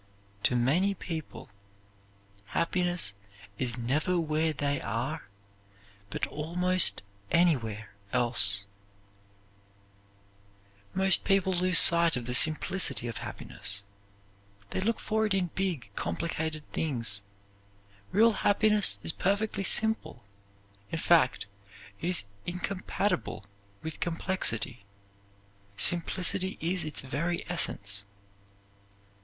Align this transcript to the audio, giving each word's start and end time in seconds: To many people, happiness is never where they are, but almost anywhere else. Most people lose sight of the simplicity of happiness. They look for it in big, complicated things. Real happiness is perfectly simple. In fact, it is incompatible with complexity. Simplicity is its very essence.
To 0.41 0.55
many 0.55 0.95
people, 0.95 1.51
happiness 2.45 3.13
is 3.59 3.77
never 3.77 4.19
where 4.19 4.51
they 4.51 4.81
are, 4.81 5.27
but 6.09 6.25
almost 6.25 7.03
anywhere 7.29 7.91
else. 8.11 8.65
Most 10.95 11.23
people 11.23 11.53
lose 11.53 11.77
sight 11.77 12.17
of 12.17 12.25
the 12.25 12.33
simplicity 12.33 13.07
of 13.07 13.17
happiness. 13.17 13.83
They 14.71 14.79
look 14.81 14.99
for 14.99 15.27
it 15.27 15.35
in 15.35 15.51
big, 15.53 15.91
complicated 15.95 16.63
things. 16.73 17.21
Real 18.11 18.31
happiness 18.31 18.97
is 19.03 19.11
perfectly 19.13 19.63
simple. 19.63 20.23
In 20.89 20.97
fact, 20.97 21.45
it 21.99 22.09
is 22.09 22.23
incompatible 22.47 23.45
with 23.83 23.99
complexity. 23.99 24.83
Simplicity 25.77 26.57
is 26.59 26.83
its 26.83 27.01
very 27.01 27.47
essence. 27.47 28.05